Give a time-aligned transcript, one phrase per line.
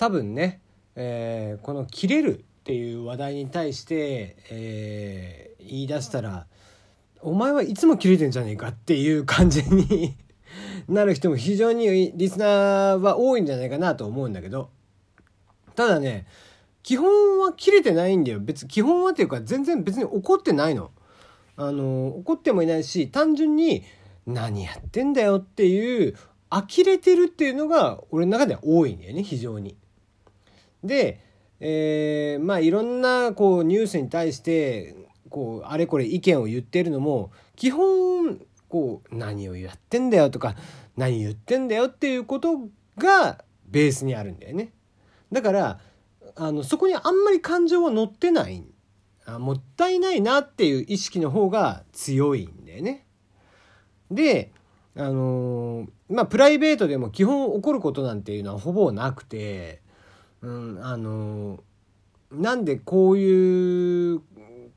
[0.00, 0.62] 多分ね、
[0.96, 6.46] えー、この切れるっていう話題に対して、えー、言い出したら
[7.20, 10.16] お前はいつも切れてんじゃねえかっていう感じに
[10.88, 14.70] なる人も非常にリスナーは多いんじゃないかなと思うんだけど
[15.74, 16.24] ただね
[16.82, 20.92] 基本は切れてないんだよ別基本はっていうか全然別に怒ってないの。
[21.56, 23.84] あの怒ってもいないし単純に
[24.26, 26.16] 何やってんだよっていう
[26.48, 29.76] 呆れてるっていうのが俺の中では多いんだよね非常に。
[30.84, 31.20] で、
[31.60, 34.94] えー、まあいろんなこうニュースに対して
[35.28, 40.54] こうあれこれ意見を言ってるのも基本こう何をやってんだよとか
[40.96, 44.72] 何言ってんだよっていうことがベースにあるんだよね。
[45.32, 45.80] だから
[46.36, 48.64] あのそこにあんまり感情は乗ってない
[49.26, 53.06] あもったいないなっていう意識の方が強いんだよね。
[54.10, 54.52] で
[54.96, 59.82] あのー、まあプライベートでも基本起こることなんていうのはほぼなくて、
[60.42, 61.62] うん、あの、
[62.32, 64.20] なんでこういう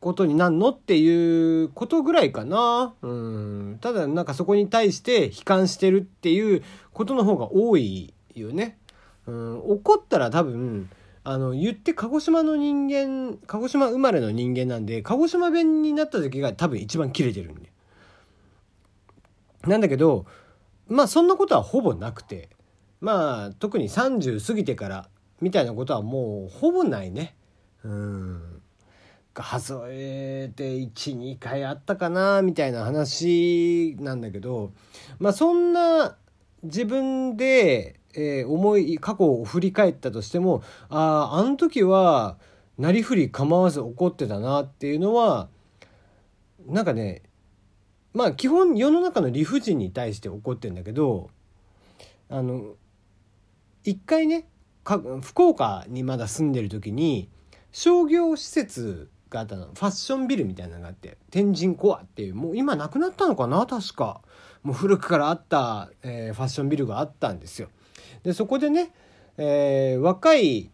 [0.00, 2.94] ことになんのっていうことぐらいかな。
[3.02, 8.78] うん、ただなんかそこに対して悲観してるっていうことの方が多いよね。
[9.26, 10.88] うん、怒ったら多分
[11.24, 17.72] あの言って鹿児島の人間鹿児島生まれの人間なんで鹿児島弁になった時が多分一番キレてるんで。
[19.66, 20.26] なんだけど
[20.86, 22.48] まあそんなことはほぼなくて
[23.00, 25.08] まあ特に30過ぎてから
[25.40, 27.34] みたいなことはもうほぼないね。
[27.84, 28.62] うん
[29.42, 34.72] 数えて12回あったかなみたいな話なんだけど
[35.20, 36.16] まあそんな
[36.64, 42.36] 自分で、えー、思い過去を振り返ったとしてもあああの時は
[42.78, 45.48] なりふり構わず怒ってたなっていうのは
[46.66, 47.22] なんかね
[48.14, 51.30] まあ基本世の中の理不尽に対して怒ってんだけど
[52.28, 52.74] あの
[53.84, 54.48] 一回ね
[55.20, 57.28] 福岡にまだ住んでる時に
[57.72, 59.66] 商業施設があったの。
[59.66, 64.22] ファッションビルみたいなのがあって天神コアっていうもう今なくなったのかな確か。
[64.62, 67.68] もう古くからあった、えー、ファッションビルがあったんですよ。
[68.22, 68.90] でそこでね、
[69.36, 70.70] えー、若い、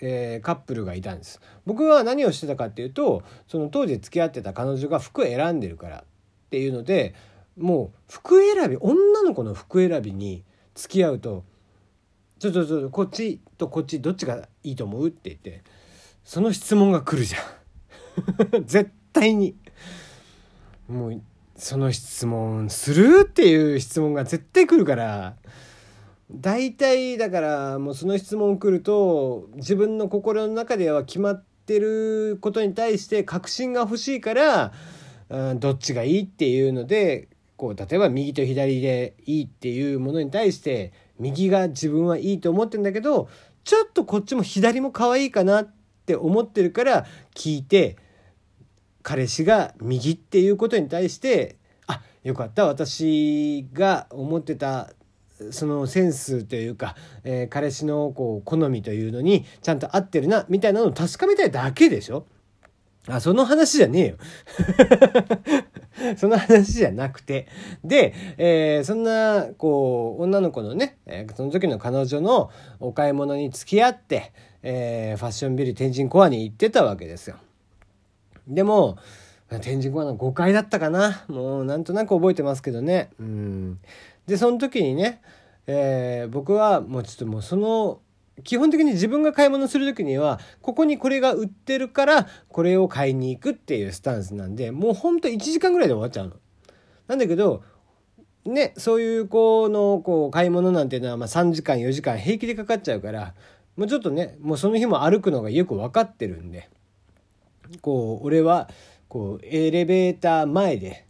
[0.00, 1.40] えー、カップルがいたんです。
[1.64, 6.04] 僕は何をしてたかっていうとその当時付き合ってた彼女が服選んでるからっ
[6.50, 7.14] ていうので
[7.56, 10.44] もう服選び女の子の服選びに
[10.74, 11.44] 付き合うと
[12.42, 15.62] ちょっとちょっとこっちとこっちどっちがいいと思うって言って
[16.24, 17.38] その質問が来るじゃ
[18.58, 18.66] ん。
[18.66, 19.54] 絶対に
[20.88, 21.22] もう
[21.54, 25.36] その質問するっていう質問が絶対来るから
[26.32, 34.72] 大体だからもうその質問来ると自分の心の中では決まってることに対して確信が欲しいから、
[35.28, 40.92] うん、どっちがいいっていうのでこう例えば右と左でいいっていうものに対して
[41.22, 43.28] 右が自分はいいと思ってんだけど
[43.64, 45.74] ちょっとこっちも左も可愛いかなっ
[46.04, 47.96] て思ってるから聞いて
[49.02, 51.56] 彼氏が右っていうことに対して
[51.86, 54.90] あよかった私が思ってた
[55.50, 56.94] そのセンスというか、
[57.24, 62.26] えー、彼氏のこう好みというのにちゃんと合ってるなみたいなのを確かめたいだけでしょ？
[63.08, 64.16] あ、その話じゃねえよ。
[66.16, 67.46] その話じゃなくて。
[67.84, 74.32] で、えー、そんな、こう、女の子のね、え、その時の彼女のお買い物に付き合って、
[74.62, 77.36] えー、ファッションビル天神コアに行ってたわけですよ。
[78.46, 78.96] でも、
[79.60, 81.24] 天神コアの5階だったかな。
[81.28, 83.10] もうなんとなく覚えてますけどね。
[83.18, 83.78] うん。
[84.26, 85.20] で、その時にね、
[85.66, 88.00] えー、僕はもうちょっともうその、
[88.44, 96.36] 基本的に自分が買い物する時には、ここにこれが売ってるから、これを買いに行くっていうスタンスなんで、もうほんと1時間ぐらいで終わっちゃうの。
[97.08, 97.62] なんだけど、
[98.44, 103.34] ね、そういう子のこう買い物なんていうのはまあ3時間4時間平気でかかっちゃうから
[103.76, 106.68] もうちょっとねもうその日も歩くのがよく分かってるんで
[107.80, 108.68] こう俺は
[109.08, 111.06] こうエレベーター前で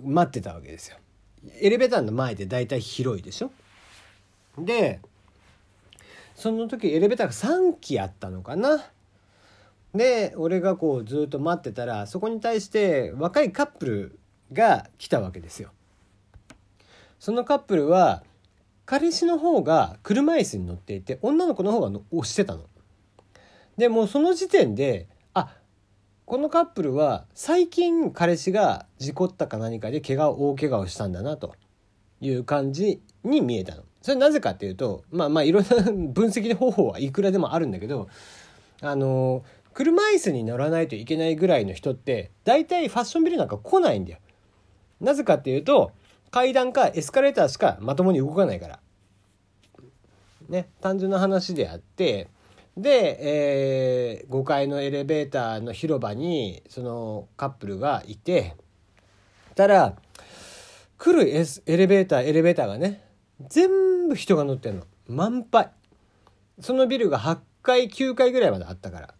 [0.00, 0.96] 待ってたわけですよ。
[1.60, 3.50] エレベーターの前でだいたい広いでしょ
[4.56, 5.00] で
[6.34, 8.84] その時エレベーターが3機あったのかな？
[9.94, 14.18] で俺がこうずっと待ってたらそこに対して若いカップル
[14.52, 15.70] が来たわけですよ。
[17.18, 18.24] そのカップルは
[18.84, 22.64] 彼氏の方が車椅子に乗っていて女の子の方がの押してたの。
[23.76, 25.54] でもその時点であ
[26.24, 31.54] このカップルは最近彼氏が事故ったか何かで怪我大怪我をしたんだなと
[32.20, 33.82] いう感じに見えたの。
[34.02, 35.70] それなぜかっていうとまあまあいろんな
[36.12, 38.08] 分析方法はいくらでもあるんだけど
[38.80, 44.18] あの車椅子に乗らないといけないぐらいの人って大体ファッションビルなんか来ないんだよ。
[45.00, 45.92] なぜかっていうと
[46.30, 48.80] 階段かエスカレーターしかまともに動かないから。
[50.48, 52.28] ね単純な話であって
[52.76, 58.56] で、えー、5階のエレベーターの広場にそのカップルがいて
[59.54, 59.96] たら
[60.98, 63.04] 来るエスエレベーターエレベーターがね
[63.48, 64.84] 全部人が乗ってんの。
[65.08, 65.70] 満杯。
[66.60, 69.14] そのビルが8階9階ぐらいまであったから。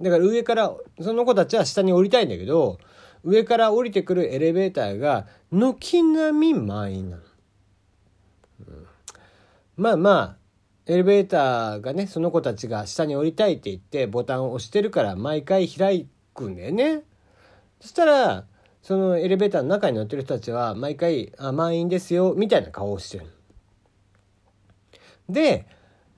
[0.00, 2.78] だから上からその子たちは下に降りたいんだけど
[3.24, 7.22] 上から降りてくるエレベーターが軒並み満員なの、
[8.68, 8.86] うん、
[9.76, 10.36] まあまあ
[10.86, 17.02] エレベーターがねその子たちが下に降りたいって言ってボタンを押してるから毎回開くんだよね。
[17.80, 18.44] そしたら
[18.82, 23.26] そのエレベーターの中に乗ってる人たちは毎回「あ満員ですよ」みたいな顔をしてる
[25.28, 25.66] で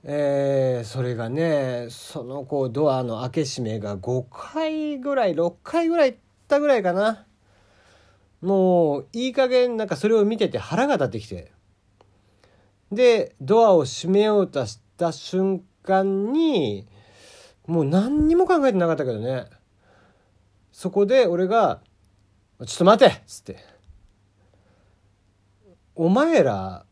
[0.03, 7.25] えー、それがねそのこうドアの開け閉めが5回ぐらい6回ぐらい行ったぐらいかな。
[8.41, 11.51] もういい加減なんかそれを見てて腹が立ってきて。
[12.91, 16.87] でドアを閉めようとした瞬間に
[17.65, 19.45] もう何にも考えてなかったけどね。
[20.71, 21.81] そこで俺が
[22.65, 23.57] 「ちょっと待て!」っつって
[25.95, 26.85] 「お前ら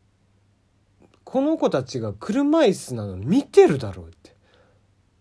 [1.30, 4.34] この子たちが車椅子なの見てるだろうって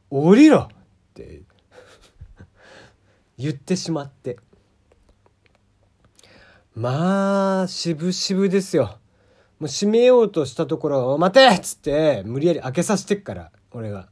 [0.09, 0.67] 降りろっ
[1.13, 1.43] て
[3.37, 4.39] 言ってしまって
[6.73, 8.97] まあ渋々ですよ
[9.59, 14.09] もう閉めようとしたところを「待て!」っつって無理やり開けさせてっから俺が。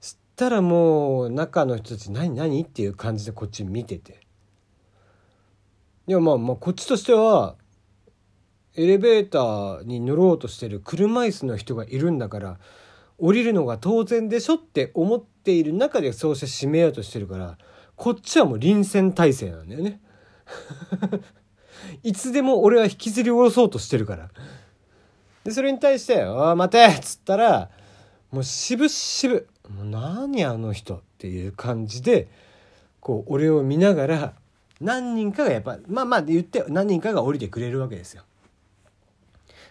[0.00, 4.26] そしたらもう中の人たち「何何?」っていう感じでこっち見てて。
[6.06, 7.56] いやまあまあこっちとしては
[8.76, 12.58] エレベーターに乗ろうとしてる車椅子の人がいるんだから
[13.18, 17.56] 降りるのが当然でしょって思っている中でそうして閉めようとしてるから
[17.96, 20.00] こっちはもう臨戦態勢なんだよね。
[22.02, 24.30] いつでも俺は引きずり下ろそうとしてるから。
[25.44, 27.70] でそれに対して「おい待て!」っつったら
[28.32, 32.28] もう渋々「もう何あの人」っていう感じで
[33.00, 34.34] こう俺を見ながら
[34.80, 38.24] 何人かがやっぱまあまあ言って何人かが降りてくれるわけですよ。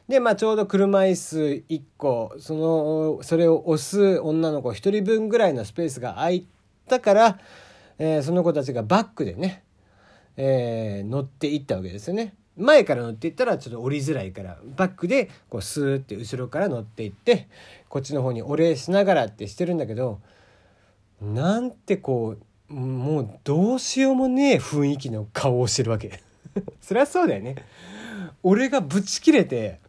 [0.08, 6.48] で、まあ、ちょうど車椅子1個そのそれを押す女の子1人分ぐらいのスペースが空い
[6.88, 7.40] たから、
[7.98, 9.64] えー、その子たちがバックでね、
[10.36, 12.36] えー、乗っていったわけですよね。
[12.56, 17.48] 前から乗っていったらちょっと降りづらいからバックでこうスーって後ろから乗っていって
[17.90, 20.22] こっちの方にお礼しながらってしてるんだけど
[21.20, 22.36] なんてこ
[22.70, 26.22] うもうどうしようもねえ雰囲気の顔をしてるわけ
[26.80, 27.56] そりゃそうだよね
[28.44, 29.80] 俺がブチ切れて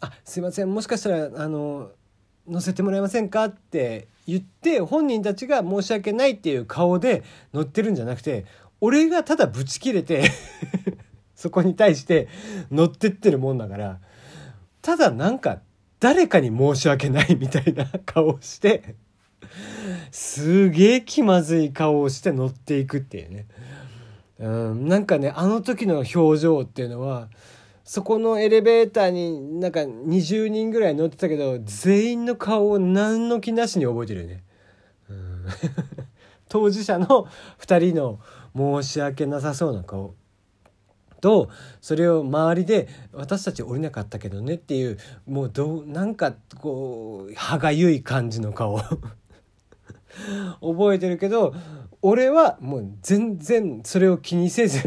[0.00, 1.90] あすいませんもしかしたらあの
[2.48, 7.22] 乗せてもらえませんか?」って言って本人たちが申し訳ないっていう顔で
[7.52, 8.44] 乗ってるんじゃなくて
[8.80, 10.30] 俺がただブチ切れて
[11.34, 12.28] そこに対して
[12.70, 14.00] 乗ってってるもんだから
[14.82, 15.60] ただなんか
[16.00, 18.96] 誰かに申し訳ないみたいな顔をして
[20.10, 23.46] すげえ気まずい顔をして乗っていくっていうね。
[24.38, 27.28] うん、なんかねあの時の表情っていうのは
[27.86, 34.42] そこのエレベーターになんか20人ぐらい乗ってたけど全員の顔を何の気なしに覚えてるよね。
[36.50, 37.28] 当事者の
[37.60, 38.18] 2人の
[38.82, 40.14] 申し訳なさそうな顔
[41.20, 41.48] と
[41.80, 48.80] それを周りで私たち降りなかったけどねっていうもうどうなんかこう歯がゆい感じの顔
[50.60, 51.54] 覚えてるけど
[52.02, 54.80] 俺はもう全然それを気にせず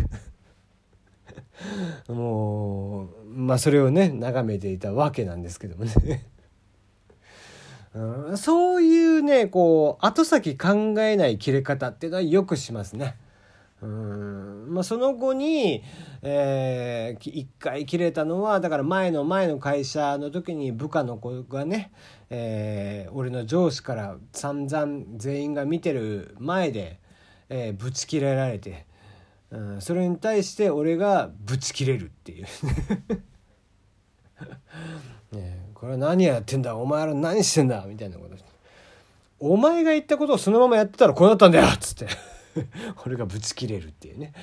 [2.08, 6.26] もうまあそれをね眺めていたわけなんですけどもね
[7.94, 13.16] うん、そういうねこう後先考えない切れ方っていうのはよくしますね。
[13.82, 15.84] うんまあ、その後に、
[16.22, 21.92] えー、1回切れたのはだから前の前の会社の時に部下の子がね、
[22.30, 27.00] えー、俺の上司から散々全員が見てる前で、
[27.48, 28.86] えー、ぶち切れられて
[29.58, 32.46] ん、それに対して俺がブチ切れるっていう。
[35.36, 38.36] ねこれは何やってんだお前ら何してんだみたいなこと
[39.40, 42.08] お前が言ったことをそのままやってたらこうなったんだよっつって。
[43.06, 44.34] 俺がブチ切れるっていうね。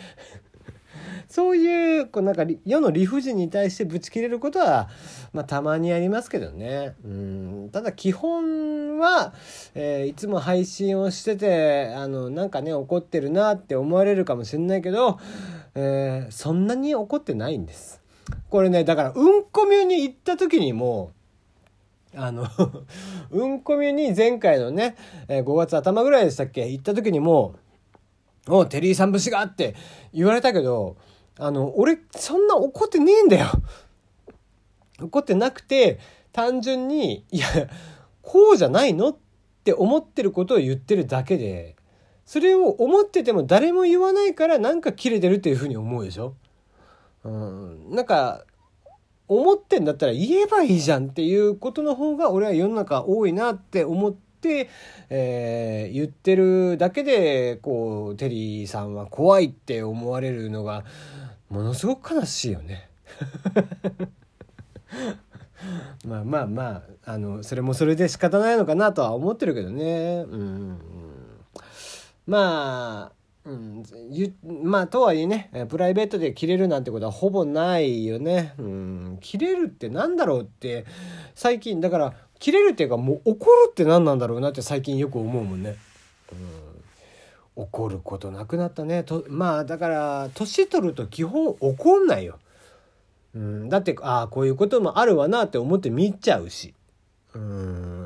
[1.28, 4.88] そういうこうなんか世の理不尽に対してぶち切れることは、
[5.32, 9.34] まあ、たまにありますけどねうんただ基本は、
[9.74, 15.18] えー、いつも配信をしててあのなんかね怒ってるなって思われるかもしれないけど、
[15.74, 18.00] えー、そんなに怒ってないんです。
[18.50, 21.12] これねだからうんこみゅに行った時にも
[22.14, 22.46] あの
[23.30, 24.96] うんこみゅに前回のね、
[25.28, 26.68] えー、5月頭ぐらいでしたっけ？
[26.68, 27.54] 行った時にも
[28.48, 29.74] 「おテリーさん節が!」って
[30.12, 30.96] 言われたけど
[31.38, 33.46] あの、俺、そんな怒ってねえんだよ。
[35.00, 35.98] 怒ってなくて、
[36.36, 37.46] 単純にいや
[38.20, 39.16] こうじゃないのっ
[39.64, 41.76] て思ってることを言ってるだけで
[42.26, 46.34] それを思ってても誰も言わないからなんか切れてるっていうふうに思うでしょ。
[47.24, 48.44] うん、なんか
[49.28, 54.25] 思ってんだったら言えばいいじゃんっていうことの方が俺は世の中多いなって思って、
[55.10, 60.84] えー、言ってるだけでこうテリーさんは怖いって思われるのが
[61.48, 62.88] ものすごく悲しいよね。
[66.06, 70.24] まあまあまああのそれもそれで仕方ないのかなとは思ってるけどね。
[70.28, 70.78] うん、
[72.26, 73.84] まあうん、
[74.64, 78.54] まあとはいえねプライベートで切れるなんてことはほぼないよね。
[78.58, 80.84] うん、切れるってなんだろうって
[81.34, 85.76] 最近だから切れるっていうかもう怒るって何なんだろうなって最近よく思うもんね。
[86.32, 92.38] うん、怒ることなくなったねとまあだから年取ると基本怒んないよ。
[93.34, 96.74] うん、だってああこういうこともあるわなって思って見ちゃうし。
[97.34, 97.96] うん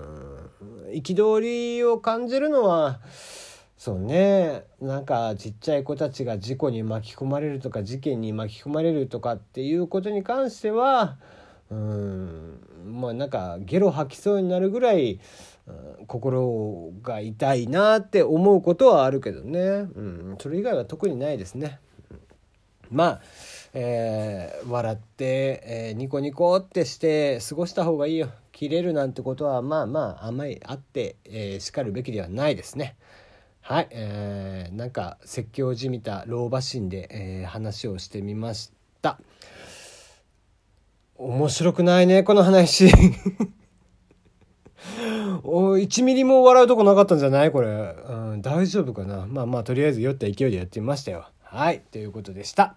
[0.92, 3.00] 憤りを感じるのは
[3.76, 11.16] そうねなんかちっちゃい子たちが事故に巻き込まれるとか事件に巻き込まれるとかっていうことに関しては
[11.70, 12.60] うん。
[12.84, 15.20] まあなんかゲロ吐きそうになるぐらい、
[15.66, 19.64] うん、心が痛いなって思うことはあるけどね、う
[20.00, 21.80] ん、それ以外は特にないですね。
[22.90, 23.20] まあ
[23.72, 28.30] えー、笑って、えー、ニコニコってして過ごした方がいいよ。
[28.52, 32.96] 切れるなんてことはまあまああんまりあって、えー、しかるべきではないですね。
[33.60, 38.72] はい、えー、なんか説教じみた老婆心で、えー、話をしてみまし
[39.02, 39.20] た。
[41.22, 42.88] 面白くないねこの話。
[45.42, 47.50] お1ミリも笑うとこなかったんじゃない？
[47.52, 49.26] これ、うん、大丈夫かな？
[49.26, 51.28] まあまあとりあえず酔った勢いでやってみましたよ。
[51.42, 52.76] はいということでした。